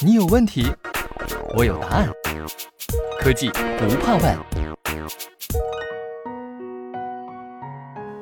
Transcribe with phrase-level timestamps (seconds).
[0.00, 0.66] 你有问题，
[1.56, 2.08] 我有答案。
[3.20, 4.38] 科技不怕问。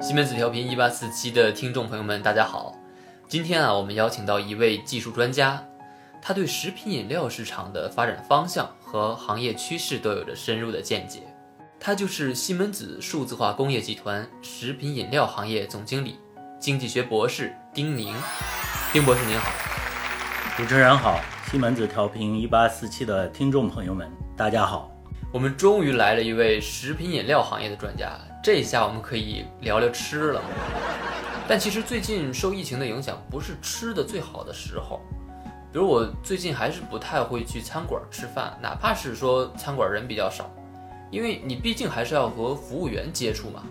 [0.00, 2.74] 西门子调频一八四七的听众朋友们，大家好。
[3.28, 5.62] 今天啊，我们邀请到一位技术专家，
[6.20, 11.20] 他对食品饮料市场的发展方向和行业趋势都有着深入的见解。
[11.78, 16.18] 他就是西门子数字化工业集团食品饮料行业总经理、
[16.60, 18.14] 经济学博士丁宁。
[18.92, 19.50] 丁博士您好，
[20.56, 21.18] 主持人好，
[21.52, 24.90] 西门子调频一八四七的听众朋友们，大家好。
[25.30, 30.40] 我们终于来了一位食品饮料行业的专家，这一下我们可以聊聊吃了。
[31.46, 35.02] 但其实最近受疫情的影响，不是吃的最好的时候。
[35.70, 40.50] 比如我最近还是不太会去餐馆吃饭，哪怕是说餐馆人比较少，
[41.10, 43.62] 因为你毕竟还是要和服务员接触嘛。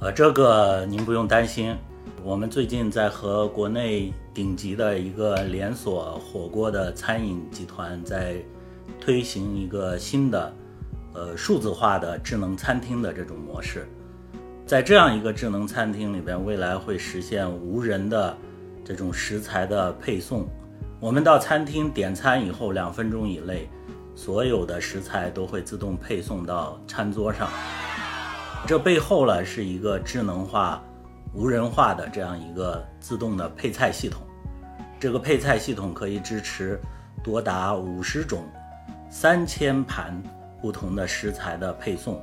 [0.00, 1.76] 呃，这个您不用担心，
[2.24, 8.36] 我们最近在和国内顶级的一个连锁火锅的餐饮集团在
[9.00, 10.52] 推行一个新的。
[11.14, 13.86] 呃，数字化的智能餐厅的这种模式，
[14.64, 18.34] 在这样一个智能餐厅里边，未来会实现无人的
[18.82, 20.48] 这种食材的配送。
[21.00, 23.68] 我们到餐厅点餐以后，两分钟以内，
[24.14, 27.46] 所有的食材都会自动配送到餐桌上。
[28.66, 30.82] 这背后呢，是一个智能化、
[31.34, 34.22] 无人化的这样一个自动的配菜系统。
[35.00, 36.80] 这个配菜系统可以支持
[37.24, 38.44] 多达五十种、
[39.10, 40.22] 三千盘。
[40.62, 42.22] 不同的食材的配送，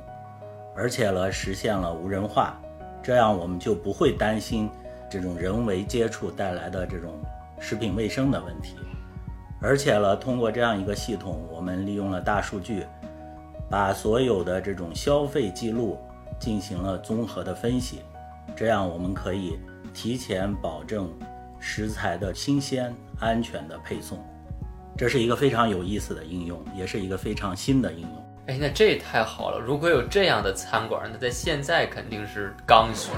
[0.74, 2.58] 而且呢实现了无人化，
[3.02, 4.66] 这样我们就不会担心
[5.10, 7.20] 这种人为接触带来的这种
[7.58, 8.76] 食品卫生的问题。
[9.60, 12.86] 而且呢，通过这样一个系统，我们利用了大数据，
[13.68, 15.98] 把所有的这种消费记录
[16.38, 18.00] 进行了综合的分析，
[18.56, 19.58] 这样我们可以
[19.94, 21.10] 提前保证
[21.58, 24.18] 食材的新鲜、安全的配送。
[24.96, 28.26] 这是一个非常有意思的应用，也是一个非常新的应用。
[28.46, 29.58] 哎，那这也太好了！
[29.58, 33.10] 如果有这样的餐馆，那在现在肯定是刚需。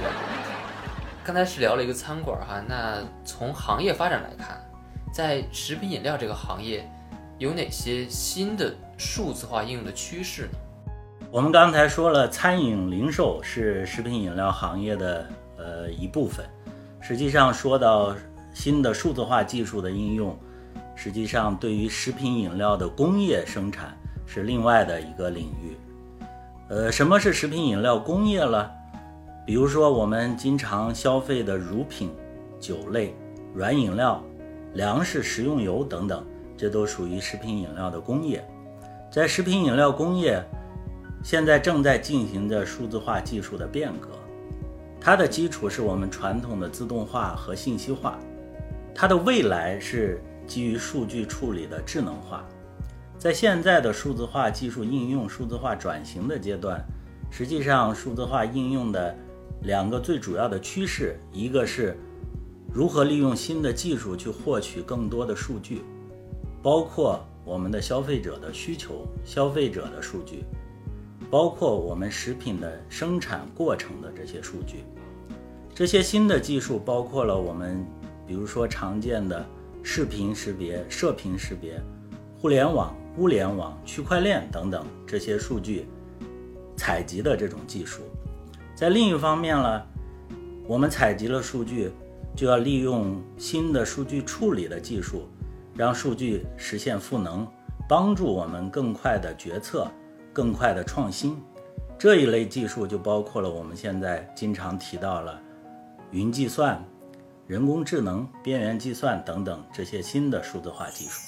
[1.25, 4.61] 刚才是聊了一个餐馆哈，那从行业发展来看，
[5.13, 6.89] 在食品饮料这个行业，
[7.39, 10.59] 有哪些新的数字化应用的趋势呢？
[11.33, 15.27] 我们刚才说了，餐饮零售是食品饮料行业的
[15.57, 16.45] 呃一部分。
[17.01, 18.15] 实际上，说到
[18.53, 20.39] 新的数字化技术的应用，
[20.95, 23.97] 实际上对于食品饮料的工业生产。
[24.27, 25.77] 是另外的一个领域，
[26.69, 28.71] 呃，什么是食品饮料工业了？
[29.47, 32.11] 比如说我们经常消费的乳品、
[32.61, 33.15] 酒类、
[33.55, 34.23] 软饮料、
[34.75, 36.25] 粮食、食用油等等，
[36.59, 38.47] 这都属于食品饮料的工业。
[39.11, 40.43] 在食品饮料工业，
[41.23, 44.09] 现在正在进行着数字化技术的变革，
[45.01, 48.19] 它的基础是我们传统的自动化和信息化，
[48.95, 52.45] 它的未来是基于数据处理的智能化。
[53.17, 56.85] 在现在的数字化技术应用、数字化转型的阶段，
[57.31, 59.17] 实际上数字化应用的
[59.63, 61.97] 两个最主要的趋势，一个是
[62.75, 65.85] 如何利用新的技术去获取更多的数据，
[66.61, 70.45] 包括我们的消费者的需求、消费者的数据，
[71.33, 74.85] 包括我们食品的生产过程的这些数据。
[75.75, 77.83] 这些新的技术包括了我们，
[78.27, 79.43] 比如说常见的
[79.83, 81.81] 视频识别、射频识别、
[82.39, 82.95] 互联网。
[83.19, 85.87] 物联网、区块链等等这些数据
[86.77, 88.01] 采集的这种技术，
[88.75, 89.83] 在另一方面呢，
[90.67, 91.91] 我们采集了数据，
[92.35, 95.29] 就要利用新的数据处理的技术，
[95.77, 97.47] 让数据实现赋能，
[97.87, 99.87] 帮助我们更快的决策、
[100.33, 101.43] 更快的创新。
[101.99, 105.41] 这一类技术就包括了我们现在经常提到了
[106.11, 106.85] 云计算、
[107.47, 111.21] 人工智能、边缘计算等等这些新的数字化技术。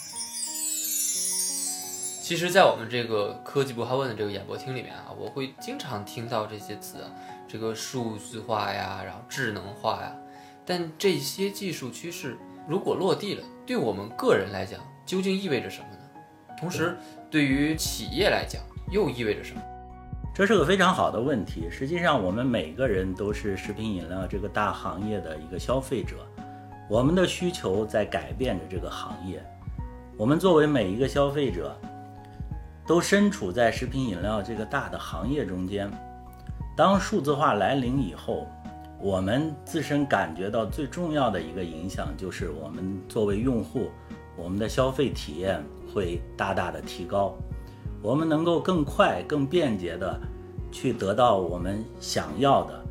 [2.22, 7.10] 其实，在我们这个科技不好问的这个演播厅里面啊，我会经常听到这些词，啊
[7.47, 10.10] 这个数字化呀，然后智能化呀。
[10.64, 15.99] 但这些技术趋势如果落地了，对我们个人来讲，究竟意味着什么呢？
[16.58, 16.96] 同时，
[17.31, 19.62] 对于企业来讲，又意味着什么？
[20.34, 21.69] 这是个非常好的问题。
[21.70, 26.16] 实际上，我们每个人都是食品饮料这个大行业的一个消费者，
[26.88, 29.44] 我们的需求在改变着这个行业。
[30.16, 31.76] 我们作为每一个消费者。
[32.86, 35.90] 都身处在食品饮料这个大的行业中间。
[36.76, 38.46] 当数字化来临以后，
[39.00, 43.90] 我们自身感觉到最重要的一个影响，就是我们作为用户，
[44.36, 45.64] 我们的消费体验
[45.94, 47.34] 会大大的提高。
[48.05, 50.21] 我们能够更快、更便捷的
[50.71, 52.85] 去得到我们想要的、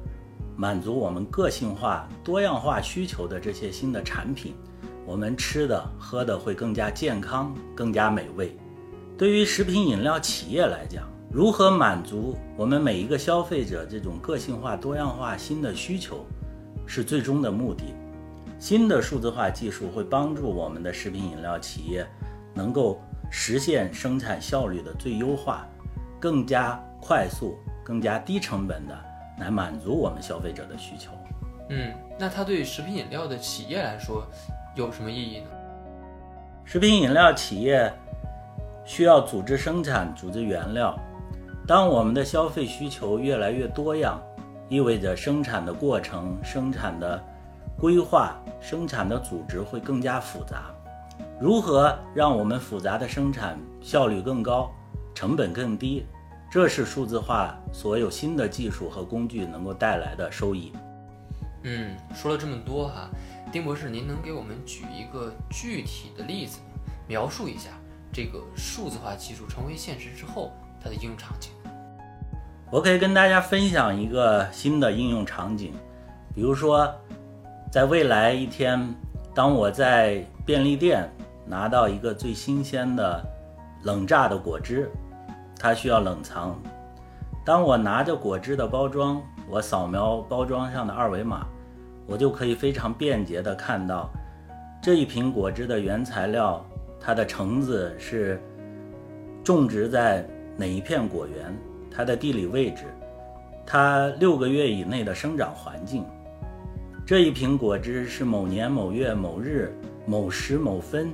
[0.58, 4.56] 满足我们个性化、多样化需求的这些新的产品，
[5.06, 8.58] 我们吃的喝的会更加健康、更加美味。
[9.16, 16.26] 对于食品饮料企业来讲，如何满足我们每一个消费者这种个性化、多样化新的需求，
[16.88, 17.84] 是最终的目的。
[18.58, 22.04] 新的数字化技术会帮助我们的食品饮料企业
[22.56, 23.00] 能够
[23.36, 25.68] 实现生产效率的最优化，
[26.20, 28.96] 更加快速、更加低成本的
[29.40, 31.10] 来满足我们消费者的需求。
[31.70, 34.24] 嗯，那它对食品饮料的企业来说
[34.76, 35.48] 有什么意义呢？
[36.64, 37.92] 食品饮料企业
[38.86, 40.96] 需要组织生产、组织原料。
[41.68, 44.22] 当我们的消费需求越来越多样，
[44.70, 47.20] 意味着生产的过程、生产的
[47.80, 50.66] 规划、生产的组织会更加复杂。
[51.44, 54.72] 如何让我们复杂的生产效率更高、
[55.14, 56.06] 成本更低？
[56.50, 60.72] 这是数字化所有新的技术和工具能够带来的收益。
[61.64, 63.10] 嗯，说了这么多哈，
[63.52, 66.60] 丁博士，您能给我们举一个具体的例子，
[67.10, 67.72] 描述一下
[68.10, 70.50] 这个数字化技术成为现实之后
[70.82, 71.52] 它的应用场景？
[72.72, 75.74] 我可以跟大家分享一个新的应用场景，
[76.34, 76.90] 比如说，
[77.70, 78.96] 在未来一天，
[79.36, 81.12] 当我在便利店
[81.46, 83.24] 拿到一个最新鲜的
[83.84, 84.90] 冷榨的果汁，
[85.60, 86.60] 它需要冷藏。
[87.46, 91.46] 当我拿着果汁的包装，我扫描包装上的二维码。
[92.06, 94.10] 我就可以非常便捷地看到
[94.82, 96.62] 这一瓶果汁的原材料，
[97.00, 98.42] 它的橙子是
[99.42, 101.58] 种植在哪一片果园，
[101.90, 102.84] 它的地理位置，
[103.66, 106.06] 它六个月以内的生长环境。
[107.06, 109.74] 这一瓶果汁是某年某月某日
[110.06, 111.10] 某时某分，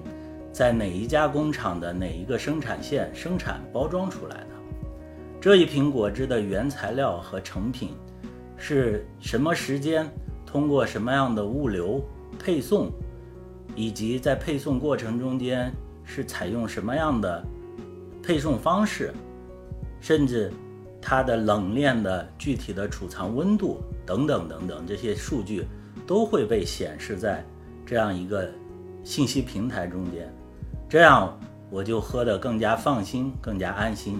[0.59, 4.47] 在哪一家工厂的哪一个生产线生产包装出来的？
[5.39, 7.91] 这一瓶果汁的原材料和成品
[8.57, 10.06] 是什么时间？
[10.45, 12.03] 通过什么样的物流
[12.38, 12.91] 配送，
[13.73, 15.71] 以及在配送过程中间
[16.03, 17.41] 是采用什么样的
[18.21, 19.13] 配送方式，
[20.01, 20.51] 甚至
[21.01, 25.65] 它的冷链的具体的储藏温度等等等等，这些数据
[26.05, 27.45] 都会被显示在
[27.85, 28.51] 这样一个
[29.05, 30.29] 信息平台中间，
[30.89, 31.39] 这样
[31.69, 34.19] 我就喝得更加放心，更加安心。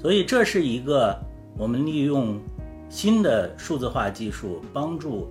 [0.00, 1.16] 所以这是一个
[1.56, 2.40] 我们利用
[2.88, 5.28] 新的数字化技术帮助。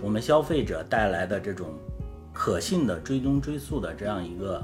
[0.00, 1.70] 我们消费者带来的这种
[2.32, 4.62] 可信的追踪追溯的这样一个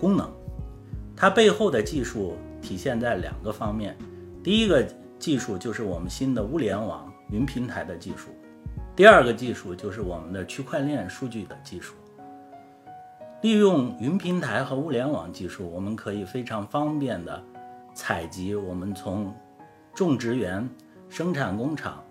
[0.00, 0.26] 功能，
[1.14, 3.94] 它背后的技术体现在两个方面。
[4.42, 4.82] 第一个
[5.18, 8.30] 技术就是我们新的物联网云平台的技术，
[8.96, 11.92] 第二个技术就是我们的区块链数据的技术。
[13.40, 17.40] 利用云平台和物联网技术，我们可以非常方便的
[17.94, 19.32] 采集我们从
[19.94, 20.68] 种植园、
[21.08, 22.02] 生产工厂。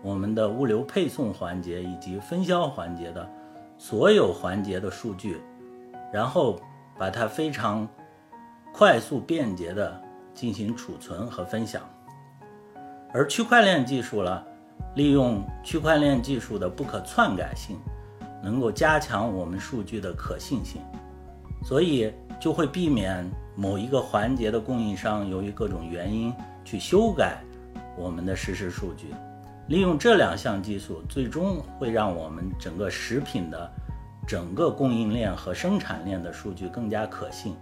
[0.00, 3.28] 我们的物流配送环节以及分销环节的
[3.76, 5.40] 所有环节的数据，
[6.12, 6.60] 然后
[6.96, 7.88] 把它非常
[8.72, 10.00] 快速便捷的
[10.32, 11.82] 进行储存和分享。
[13.12, 14.40] 而区块链技术呢，
[14.94, 17.76] 利用区块链技术的不可篡改性，
[18.46, 20.80] 能够加强我们数据的可信性，
[21.64, 26.32] 所以就会避免某一个环节的供应商由于各种原因
[26.64, 27.42] 去修改
[27.98, 29.12] 我们的实时数据。
[29.66, 33.68] 利用这两项技术，最终会让我们整个食品的
[34.28, 37.56] 整个供应链和生产链的数据更加可信，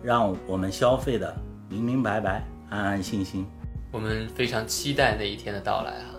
[0.00, 1.34] 让我们消费的
[1.68, 3.44] 明明白白、安安心心。
[3.90, 6.13] 我们非常期待那一天的到来啊。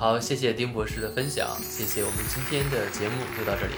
[0.00, 3.74] 好，谢谢丁博士的分享，谢谢我们今天的节目就到这里，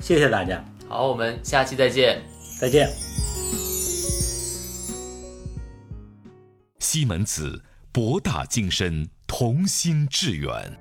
[0.00, 0.64] 谢谢大家。
[0.88, 2.22] 好，我们下期再见，
[2.58, 2.88] 再见。
[6.78, 9.06] 西门子，博大精深。
[9.26, 10.78] 同心致远。